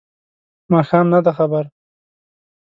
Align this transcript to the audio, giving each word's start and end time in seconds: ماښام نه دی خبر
ماښام 0.71 1.05
نه 1.13 1.19
دی 1.25 1.31
خبر 1.37 1.65